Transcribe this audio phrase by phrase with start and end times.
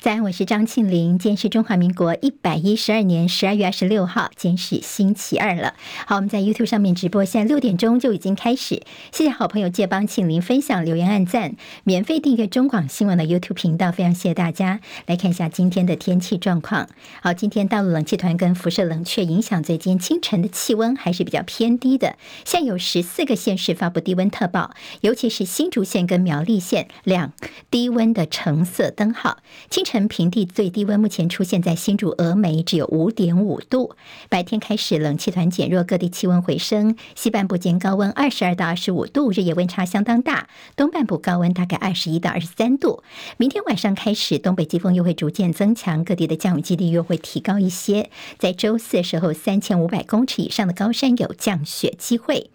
[0.00, 1.18] 在，我是张庆玲。
[1.18, 5.74] 今天是中华民国一百一十二年十二月二十六号，今天是星期二了。
[6.06, 8.82] 好，我们在 YouTube 上面直播，现在六点钟就已经开始。
[9.12, 11.54] 谢谢好朋友借帮庆玲分享、留言、按赞、
[11.84, 14.80] 免费订阅中广新闻的 YouTube 频道，非常谢谢大家。
[15.04, 16.88] 来看一下今天的天气状况。
[17.20, 22.16] 好，今天大陆冷气团跟辐射冷却影响，最近清晨的气温还是比较偏低的。
[22.46, 24.70] 现有十四个县市发布低温特报，
[25.02, 27.34] 尤其是新竹县跟苗栗县两
[27.70, 29.36] 低温的橙色灯号。
[29.68, 29.89] 清晨。
[29.90, 33.96] 晨平地最低温目前出现在新竹峨眉，只有五点五度。
[34.28, 36.94] 白天开始冷气团减弱，各地气温回升。
[37.16, 40.48] 西半部间高温二十二到二十五度，日夜温差相当大。
[40.76, 43.02] 东半部高温大概二十一到二十三度。
[43.36, 48.10] 明天晚上开始，东北季风又会逐渐增强，各地的降雨几率又会提高一些。
[48.38, 52.50] 在周四的时候，三千五百公尺以上的高山有降雪机会。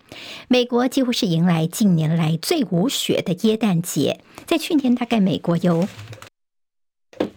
[0.48, 4.22] 美国几乎是迎来近年来最无雪的耶诞节。
[4.48, 5.86] 在去年，大概美国有。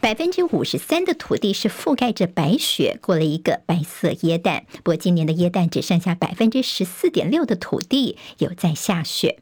[0.01, 4.65] 百分之五十三的土地是覆盖着白雪，过了一个白色椰蛋。
[4.77, 9.39] 不过今年的椰蛋只剩下百分之十四点六的土地有在下雪。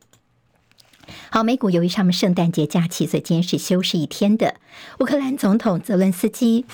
[1.31, 4.57] 好，美股由于他们圣诞节假期，所以今天是休市一天的。
[5.01, 6.65] 乌克兰总统泽伦斯基。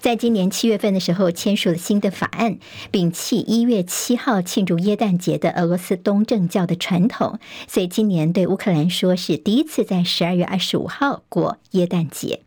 [0.00, 2.58] 在今年七月份的时候，签署了新的法案，
[2.92, 12.40] 摒弃一月七号庆祝耶诞节的俄罗斯东正教的传统，所以今年对乌克兰说是第一次在十二月二十五号过耶诞节。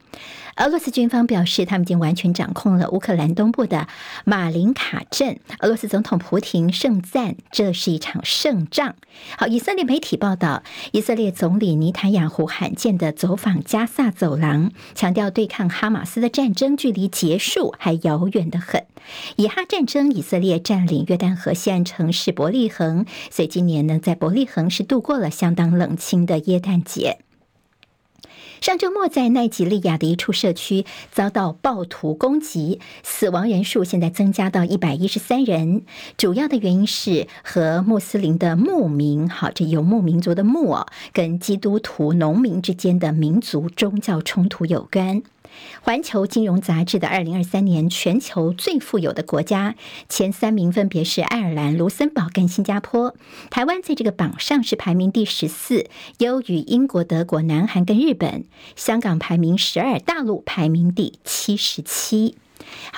[0.57, 3.87] 俄罗斯军方表示，他们已经完全掌控了乌克兰东部的
[4.25, 5.39] 马林卡镇。
[5.59, 8.95] 俄罗斯总统普廷盛赞这是一场胜仗。
[9.37, 18.88] 好，以色列媒体报道，以色列总理尼塔雅胡罕见的走访加萨走廊，强调对抗哈马斯的战争距离结束还遥远的很。
[19.35, 27.19] 以哈战争，以色列占领约旦河西岸城市伯利恒，所以今年呢，在伯利恒是度过了相当冷清的耶诞节。
[28.61, 35.84] 上周末，在奈及利亚的一处社区遭到暴徒攻击，死亡人数现在增加到一百一十三人。
[36.17, 40.75] 主要的原因是和穆斯林的牧民，好，这游牧民族的牧，
[41.13, 45.22] 跟基督徒农民之间的民族宗教冲突有关。
[45.81, 49.75] 环球金融杂志的二零二三年全球最富有的国家
[50.07, 53.15] 前三名分别是爱尔兰、卢森堡跟新加坡。
[53.49, 55.87] 台湾在这个榜上是排名第十四，
[56.19, 58.45] 优于英国、德国、南韩跟日本。
[58.75, 62.35] 香港排名十二，大陆排名第七十七。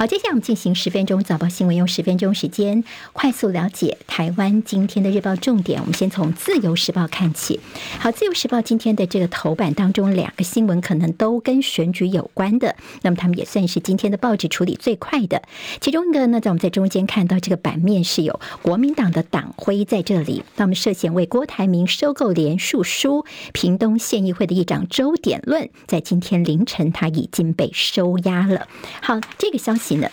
[0.01, 5.79] 好，接下来我们进行十分钟早报新闻，用十分钟时间快速了解台湾今天的日报重点。
[5.79, 7.59] 我们先从《自由时报》看起。
[7.99, 15.43] 好，《自由时报》今天的这个头版当中，两个新闻可能都跟选举有关的，那么他们也算是今天的报纸处理最快的。
[15.79, 23.23] 其中一个呢，在我们在中间看到这个版面是有国民党的党徽在这里，他们涉嫌为郭台铭收购连署书，
[23.53, 28.67] 屏东县议会的议长周典论，在今天凌晨他已经被收押了。
[28.99, 29.61] 好，这个。
[29.61, 30.09] 消息心的。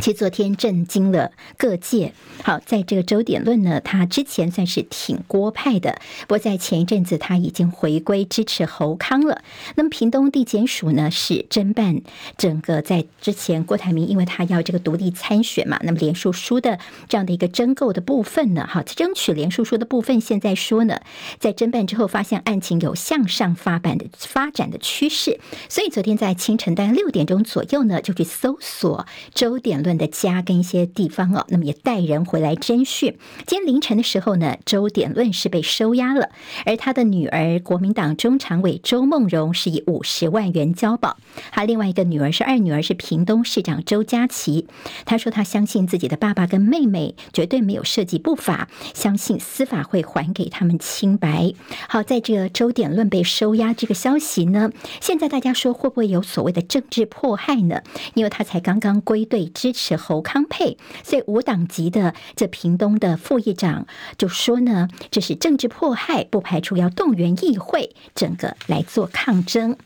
[0.00, 2.14] 其实昨天震惊了各界。
[2.42, 9.42] 好，在这个周典论呢，他之前算是挺郭派的，不过在前一阵子他已经回归支持侯康了。
[9.74, 12.00] 那么屏东地检署呢是侦办
[12.38, 16.78] 整个在之前郭台铭因为他要这个独立参选嘛，那么连署书的
[17.08, 21.00] 这样的一个争购的部分呢，好，争取连署书的部分，现在说呢，
[21.38, 29.89] 在侦办之后发现案情有向上发版的发展的趋势，所以昨天在清晨大概六点钟左右呢，就去搜索周典论。
[29.96, 33.16] 的家跟一些地方哦，那么也带人回来侦讯。
[33.46, 36.30] 今天凌晨的时候呢，周典论是被收押了，
[36.64, 41.16] 而他的女儿国民党中常委周梦荣是以五十万元交保。
[41.50, 44.66] 还另外一个女儿是二女儿是屏东市长周佳琪，
[45.04, 51.52] 他说他相信自己的爸爸跟妹妹绝对没有涉及不法，相信司法会还给他们清白。
[51.88, 54.70] 好，在这周典论被收押这个消息呢，
[55.00, 57.82] 现在大家说会不会有所谓的政治迫害呢？
[58.14, 59.79] 因为他才刚刚归队支持。
[59.80, 63.86] 是侯康配，所以无党籍的这屏东的副议长
[64.18, 69.76] 就说呢，这是政治迫害，不排除要动员议会整个来做抗争。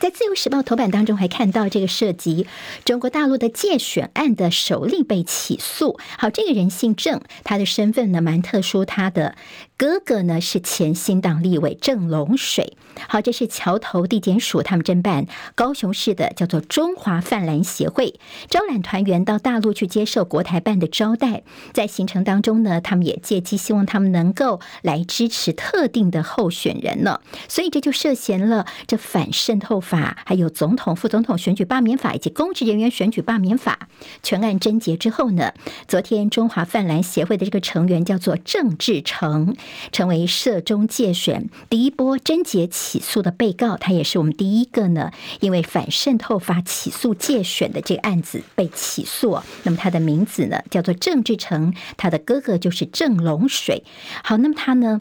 [0.00, 2.46] 在《自由时报》头版当中还看到这个涉及
[2.84, 5.98] 中国大陆的界选案的首例被起诉。
[6.16, 9.34] 好，这个人姓郑，他的身份呢蛮特殊，他的。
[9.78, 12.76] 哥哥呢是前新党立委郑龙水。
[13.06, 18.18] 好，这是桥头地检署他们侦办高雄市的叫做中华泛蓝协会。
[18.50, 33.88] 招揽团员到大陆去接受国台办的招待，在行程当中呢，他们也借机希望他们能够来支持特定的候选人呢，所以这就涉嫌了这反渗透法，还有总统、副总统选举罢免法以及公职人员选举罢免法。
[34.24, 35.52] 全案侦结之后呢，
[35.86, 39.56] 昨天中华泛蓝协会的这个成员叫做郑志成，
[39.92, 45.10] 成为涉中界选第一波贞洁起诉的被告，他也是我们第一个呢，
[45.40, 49.38] 因为反渗透法起诉界选的这个案子被起诉。
[49.64, 53.84] 那么他的名字呢叫做郑志成，他的哥哥就是郑龙水。
[54.22, 55.00] 好，那么他呢？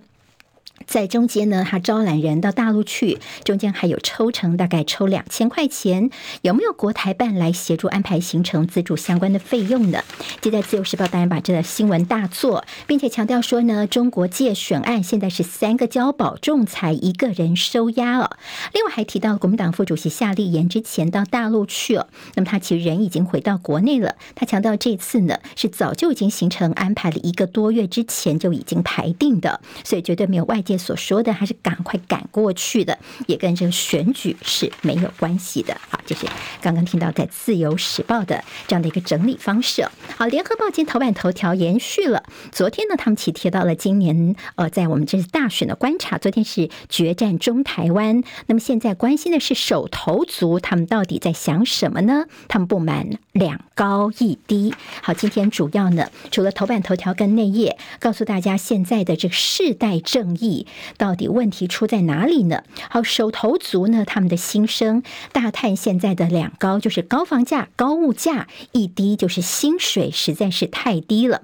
[0.85, 6.11] 在中间呢，他招揽人到大陆去，中间还有抽成，大概抽两千块钱。
[6.43, 10.03] 有没有国台办来协助安排行程、资助相关的费用呢？
[10.39, 18.37] 接在《自由时报》当然把这个新闻大做，并且强调说呢，中国介选案现在是三个交保仲裁，一个人收押哦。
[18.73, 24.15] 另外还提到国民党副主席夏立言之前到大陆去哦，那么他其实人已经回到国内了。
[24.35, 30.61] 他强调这次呢是早就已经行程安排了一个多月之前就已经排定的，所以绝对没有外。
[30.67, 35.75] 界所说的还是赶快赶过去的，也跟这个选举是没有关系的。
[35.89, 36.27] 好，这是
[36.61, 39.87] 刚刚听到在《自由时报》的这样的一个整理方式。
[40.17, 52.25] 好，《联合报》今天头版头条延续了昨天呢，他们提提到了今年呃，在我们这次大选的观察，昨天是决战中台湾，那么现在关心的是手头族，他们到底在想什么呢？
[52.47, 54.73] 他们不满两高一低。
[55.01, 60.56] 好，今天主要呢，除了头版头条跟内页，告诉大家现在的这个世代正义。
[60.97, 62.63] 到底问题出在哪里呢？
[62.89, 71.43] 好，手头足呢，他们的心声大叹现在的两高，就是高房价、高物价；一低就是薪水实在是太低了。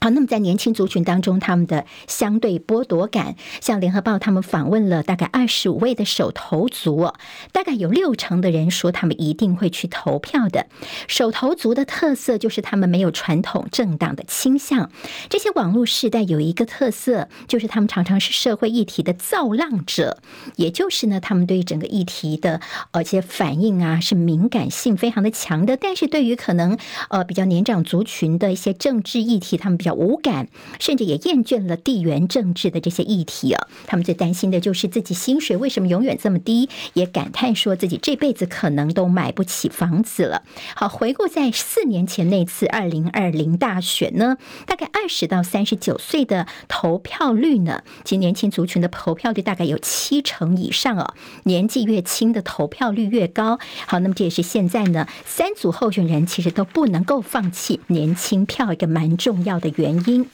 [0.00, 7.12] 好，那么在年轻族群当中，他们的相对剥夺感，像联合报他们访问了大概二十五位的手头族，
[7.52, 10.66] 大概有六成的人说他们一定会去投票的。
[11.06, 14.90] 手头族的特色就是他们没有传统政党的倾向。
[15.28, 20.18] 这些网络世代有一个特色，就是他们常常是社会议题的造浪者，
[20.56, 22.60] 也就是呢，他们对于整个议题的
[22.92, 25.76] 而且反应啊是敏感性非常的强的。
[25.76, 26.78] 但是对于可能
[27.10, 30.48] 呃比较年长族群的一些政治议题，他们比较无感，
[30.78, 33.66] 甚至也厌倦了地缘政治的这些议题啊。
[33.86, 40.42] 他们最担心的就是自己薪水为什么永远这么低，也感叹说自己这辈子可能都买不起房子了。
[40.74, 44.36] 好，回顾在四年前那次二零二零大选呢，
[44.66, 51.14] 大概二十到三十九岁的投票率呢，其年轻族群的投票率大概有七成以上哦。
[51.44, 53.58] 年纪越轻的投票率越高。
[53.86, 60.28] 好，那么这也是现在呢，三组候选人其实都不能够放弃年轻票一个蛮重要的原因。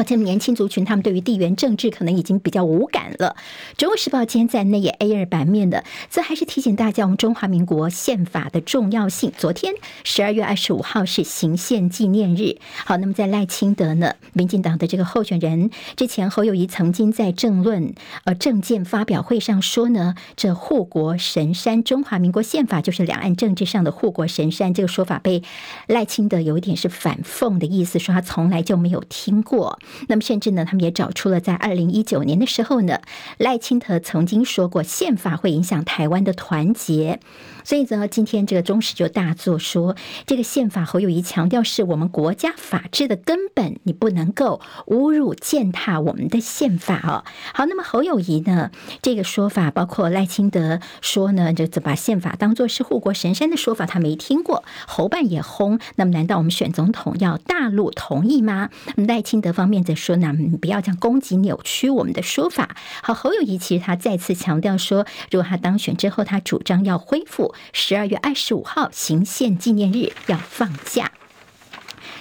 [0.00, 3.36] 好，这年轻族群他们对于地缘政治可能已经比较无感了。
[3.78, 9.30] 《中国时报》今天在内页 A 二版面的，这还是提醒大家我们中华民国宪法的重要性。
[9.36, 12.56] 昨天十二月二十五号是行宪纪念日。
[12.86, 17.92] 好，那么在赖清德呢，民进党的这个候选人之前，侯友谊曾经在政论
[18.24, 24.72] 呃政见发表会上说呢，这护国神山中华民国宪法就是两岸政治上的护国神山。
[24.72, 25.42] 这个说法被
[25.86, 29.78] 赖清德有一点是反讽的意思，说他从来就没有听过。
[30.08, 33.00] 那么，甚至呢，他们也找出了在二零一九年的时候呢，
[33.38, 37.20] 赖清德曾经说过，宪法会影响台湾的团结。
[37.62, 39.94] 所以呢，今天这个中时就大作说，
[40.26, 47.24] 这个宪法侯友谊强调是我们国家法治的根本，你不能够侮辱践踏我们的宪法哦。
[47.52, 48.70] 好，那么侯友谊呢，
[49.02, 55.78] 这个说法包括赖清德说呢，就把宪法当作是护国神山的说法，他没听过，侯办也轰。
[55.96, 58.70] 那么，难道我们选总统要大陆同意吗？
[58.96, 62.76] 赖清德方面子说呢，你不要这样攻击扭曲我们的说法。
[63.02, 67.54] 好，侯友谊其实他再次强调说，如果他当选之后，他主张要恢复。
[67.72, 71.12] 十二月二十五号行宪纪念日要放假。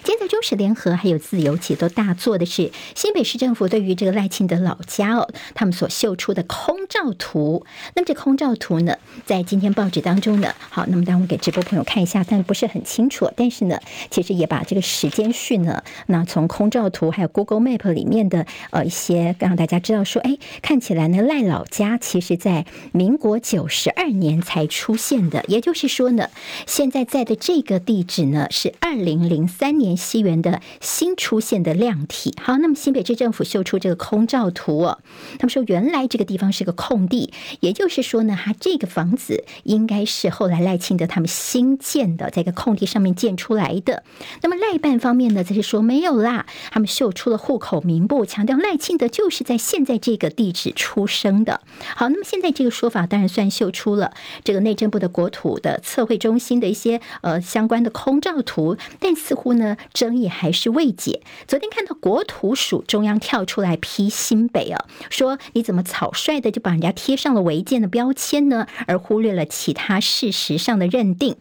[0.03, 7.65] 今天在中时联合还有自由其实都大做的是新北市政府对于这个赖清德老家哦，他们所秀出的空照图。
[7.95, 13.29] 那么这空照图呢，在今天报纸当中呢，好，那么当我们给直播朋友看一下，但不是很清楚。
[13.35, 13.77] 但是呢，
[14.09, 26.29] 其实也把这个时间序呢，那从空照图还有 Google Map 里面的呃一些，让大家知道说，哎，看起来呢赖老家其实在民国九十二年才出现的，也就是说呢，
[26.65, 29.88] 现在在的这个地址呢是二零零三年。
[29.97, 34.99] 西元的新出现的量体，好，那么新北市政府秀出这个空照图哦，
[35.37, 44.03] 他们说原来这个地方是个空地，也就是说呢，它这个房子应该是后来赖清德他们新建的，在一个空地上面建出来的。
[44.41, 51.61] 那么赖办方面呢，则是说没有啦，他们秀出了户口名簿，强调赖清德就是在现在这个地址出生的。
[51.95, 59.77] 好，那么现在这个说法当然算秀出了这个内政部的国土的测绘中心的一些呃相关的空照图，但似乎呢。
[59.93, 61.21] 争议还是未解。
[61.47, 68.67] 昨天看到国土署中央跳出来批新北啊，说你怎么草率的就把人家贴上了违建的标签呢？
[68.87, 71.35] 而忽略了其他事实上的认定。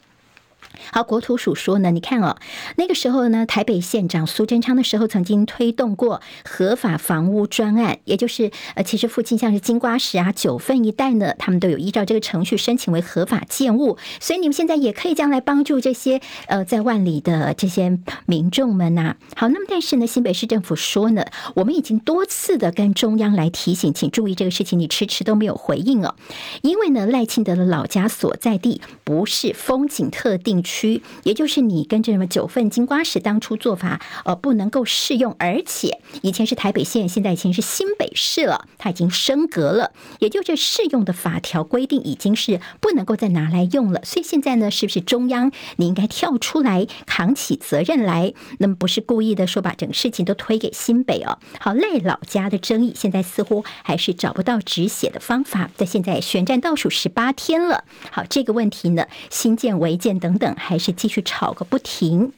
[0.92, 2.36] 好，国土署说呢，你看哦，
[2.76, 26.14] 那个时候呢，台北县长苏贞昌的时候曾经推动过合法房屋专案，也就是呃，其实附近像是金瓜石啊、九份一带呢，他们都有依照这个程序申请为合法建物，所以你们现在也可以将来帮助这些呃在万里的这些民众们呐、好，那么但是呢，新北市政府说呢，我们已经多次的跟中央来提醒，请注意这个事情，你迟迟都没有回应哦，
[26.62, 31.00] 因为呢，赖清德的老家所在地不是风景特定区。
[31.24, 48.34] 也就是你跟这什么九份金瓜石当初做法，呃，不能够适用，而且以前是台北县，现在已经是新北市了，它已经升格了，也就这适用的法条规定已经是不能够再拿来用了，所以现在呢，是不是中央你应该跳出来扛起责任来？
[48.58, 51.38] 那么不是故意的说把整个事情都推给新北哦。
[51.58, 60.56] 好，赖老家的争议现在似乎还是找不到止血的方法，在现在选战倒数十八天了，好，这个问题呢，新建违建等等。
[60.58, 62.32] 还是继续吵个不停。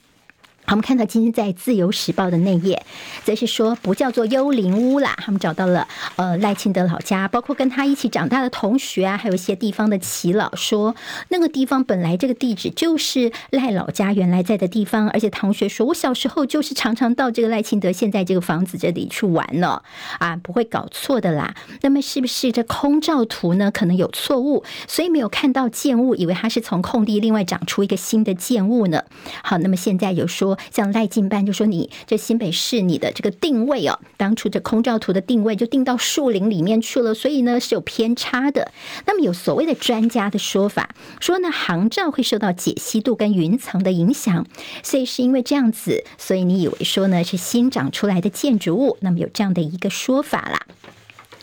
[0.67, 2.81] 我们看到今天在《自由时报》的内页，
[3.25, 5.17] 则是说不叫做幽灵屋啦。
[5.17, 10.95] 他们找到了呃赖清德老家，包括跟他一起长大的同学啊，还有一些地方的耆老说，
[11.29, 19.83] 那个地方本来这个地址就是赖老家原来在的地方，而且同学说我小时候就是常常到这个赖清德现在这个房子这里去玩呢，
[20.21, 21.57] 啊，不会搞错的啦。
[21.81, 29.03] 那么是不是这空照图呢可能有错误，所以没有看到建物，以为它是从空地另外长出一个新的建物呢？
[29.43, 30.50] 好，那么现在有说。
[30.71, 38.73] 像赖进班就说，你这新北市你的这个定位哦，当初这空照图的定位就定到树林里面去了，所以呢是有偏差的。
[39.07, 40.91] 那么有所谓的专家的说法，
[41.21, 44.47] 说呢航照会受到解析度跟云层的影响，
[44.83, 50.67] 所以是因为这样子，所以你以为说呢是新长出来的建筑物，那么有这样的一个说法啦。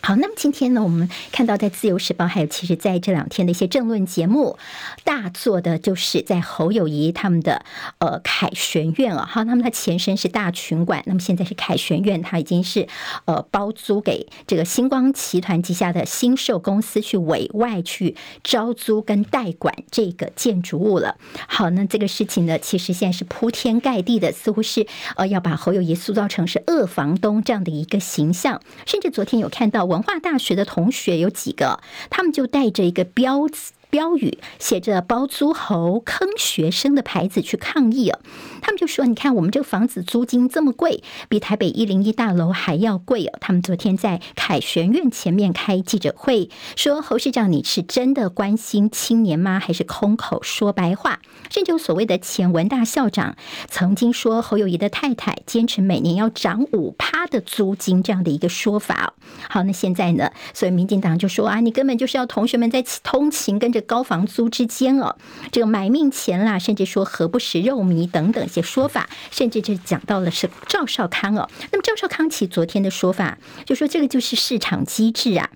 [0.08, 4.58] 好，那么今天呢，我们看到在《自由时报》还有其实在这两天的一些政论节目，
[5.04, 7.66] 大做的就是在侯友谊他们的
[7.98, 12.88] 呃凯旋苑啊，好，他们的前身是大群馆，那么现在是凯旋苑，它已经是
[13.26, 21.18] 呃包租给这个星光集团旗下的新售公司去委外去招租跟代管这个建筑物了。
[21.50, 24.88] 好，那这个事情呢，其实现在是铺天盖地的，似乎是
[25.18, 31.80] 呃要把侯友谊塑造成是恶房东这样的一个形象，甚至昨天有看到我文化大学的同学有几个，
[32.12, 33.72] 他们就带着一个标志。
[33.90, 38.20] 标语写着“包租侯坑学生”的牌子去抗议啊！
[38.62, 49.60] 他们就说：“你看，我们这个房子租金这么贵，比台北一零一大楼还要贵哦。”他们昨天在凯旋苑前面开记者会，说：“侯市长，你是真的关心青年吗？
[49.60, 53.38] 还是空口说白话？”甚至有所谓的前文大校长
[53.70, 59.14] 曾经说，侯友宜的太太坚持每年要涨五趴的租金这样的一个说法。
[59.48, 60.32] 好，那现在呢？
[60.54, 65.16] 所以民进党就说：“啊，你根本就是要同学们在通勤跟。”高房租之间哦，
[65.52, 71.50] 这个买命钱啦，甚至说何不食肉糜等等一些说法，甚至就讲到了是赵少康哦。
[71.72, 75.50] 那么赵少康其昨天的说法，就说这个就是市场机制啊。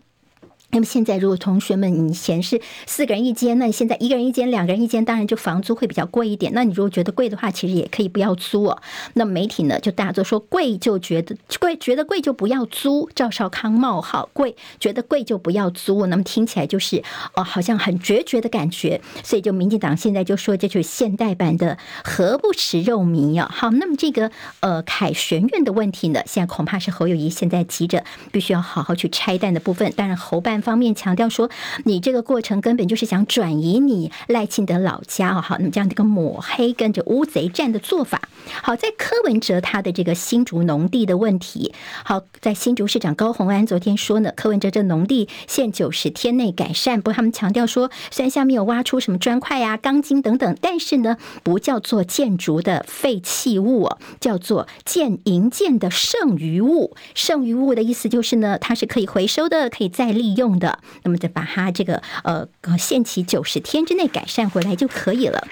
[0.71, 6.53] 那么现在，如果同学们以前是四个人一间，那你现在一个人一间、两个人一间，当然就房租会比较贵一点。
[6.55, 8.81] 那你如果觉得贵的话，其实也可以不要租哦。
[9.15, 13.09] 那媒体呢，就大作说贵就觉得贵，觉得贵就不要租。
[13.13, 16.05] 赵少康冒号贵，觉得贵就不要租。
[16.05, 19.01] 那么听起来就是哦，好像很决绝的感觉。
[19.25, 23.51] 所以就民进党现在就说，这就是现代版的何不食肉糜啊？
[23.53, 29.91] 好，那么这个呃凯旋苑的问题呢，现在恐怕是侯友谊现在急着必须要好好去拆弹的部分。
[29.97, 30.60] 当然侯办。
[30.61, 31.49] 方面强调说，
[31.85, 38.21] 你这个过程根本就是想转移你赖清德老家哦，好，那么这样的一个抹黑跟着乌贼战的做法。
[38.61, 53.89] 好，在柯文哲他的这个新竹农地的问题，好，在新竹市长高虹安昨天说呢，柯文哲这农地限九十天内改善，不过他们强调说，虽然下面有挖出什么砖块呀、钢筋等等，但是呢，不叫做建筑的废弃物，
[54.19, 56.95] 叫做建营建的剩余物。
[57.13, 60.79] 剩余物的意思就是呢，它是可以回收的，可以再利用的。
[61.03, 65.47] 那么再把它这个呃限期九十天之内改善回来就可以了。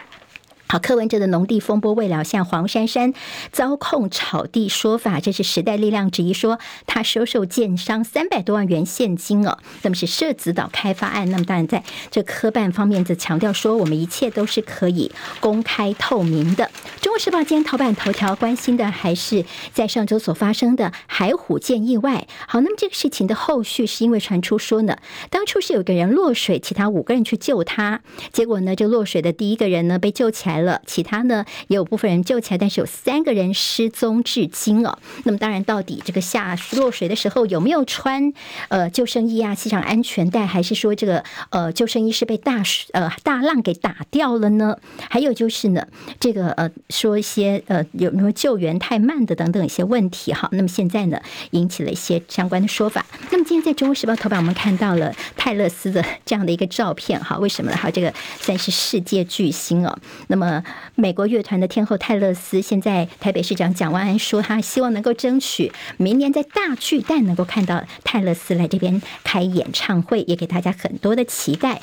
[0.71, 3.11] 好，柯文哲的农地风波未了，向黄珊珊
[3.51, 9.57] 遭控炒地说法，这是时代力量质疑说他收受建商三百多万元现金哦。
[9.81, 16.69] 那么是社子岛开发案，那么当然在这科办方面则强调说，我们一切都是可以公开透明的。
[17.01, 22.27] 中国时报今天头版头条关心的还是在上周所发生的海虎舰意外。
[22.47, 24.99] 好，那么这个事情的后续是因为传出说呢，
[25.31, 30.58] 当初是有个人落水，其他五个人去救他，结果呢，这落水的第一个人呢被救起来。
[30.61, 34.97] 了，其他呢也有部分人救起来，但是有三个人失踪至今哦。
[35.23, 38.33] 那么当然，到底这个下落水的时候有没有穿
[38.69, 44.77] 呃救生衣啊，系上安全带，还是说这个呃救生衣是被大水呃大浪给打掉了呢？
[45.09, 45.85] 还有就是呢，
[46.19, 50.49] 这个呃说一些呃有没有救援太慢的等等一些问题哈。
[50.51, 51.19] 那么现在呢，
[51.51, 53.05] 引起了一些相关的说法。
[53.31, 57.37] 那么今天在《中国时报》头版，我们看到了泰勒斯的这样的一个照片哈。
[57.37, 57.77] 为什么呢？
[57.77, 59.97] 哈这个算是世界巨星哦。
[60.27, 60.48] 那么
[60.95, 71.81] 美国乐团的天后泰勒斯，现在台北市长蒋万安说，他希望能够争取明年在大巨蛋能够看到泰勒斯来这边开演唱会，也给大家很多的期待。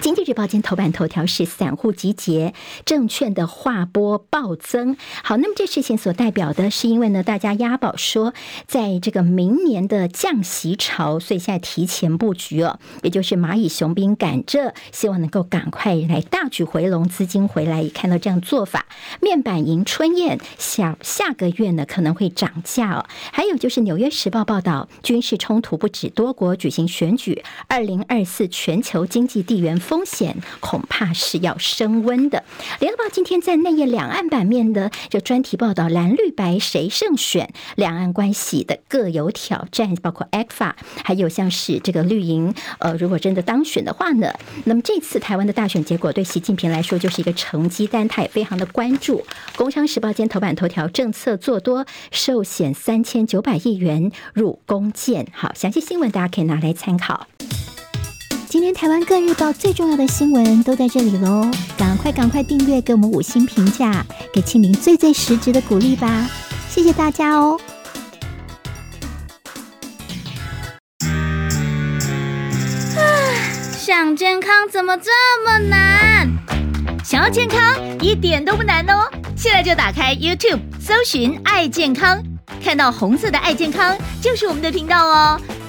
[0.00, 2.54] 经济日报今天头版头条是散户集结，
[2.86, 4.96] 证券的划拨暴增。
[5.24, 8.32] 好，那么这事情所代表的是，因为呢，大家押宝说，
[8.68, 17.82] 在这个明年的降息潮，所以现在提前布局哦， 也就是蚂蚁雄兵赶着，希望能够赶快来大举回笼资金回来。
[17.82, 18.86] 也看到这样做法，
[19.20, 23.04] 面板迎春宴下下个月呢可能会涨价哦。
[23.32, 29.76] 还有就是《纽约时报》报道，军事冲突不止，多国举行选举，二零二四全球经济地缘。
[29.88, 32.44] 风险恐怕是要升温的。
[32.78, 37.50] 联合报今天在内页两岸版面的这专题报道，蓝绿白谁胜选？
[37.74, 42.52] 两岸关系的各有挑战，包括 a c f a 还有像是这个绿营。
[42.80, 44.30] 呃，如果真的当选的话呢，
[44.64, 49.24] 那么这次台湾的大选结果对习近平来说就是一个成绩，单他也非常的关注。
[49.56, 55.26] 工商时报今天头版头条，政策做多，寿险三千九百亿元入公建。
[55.32, 57.26] 好，详细新闻大家可以拿来参考。
[58.50, 61.46] 今天台湾各日报最重要的新闻都在这里喽！
[61.76, 64.02] 赶快赶快订阅，给我们五星评价，
[64.32, 66.26] 给庆玲最最实质的鼓励吧！
[66.66, 67.60] 谢谢大家哦！
[72.96, 73.00] 啊，
[73.78, 75.10] 想健康怎么这
[75.44, 76.30] 么难？
[77.04, 77.60] 想要健康
[78.00, 79.10] 一点都不难哦！
[79.36, 82.18] 现在就打开 YouTube，搜寻“爱健康”，
[82.64, 85.38] 看到红色的“爱健康”就是我们的频道哦。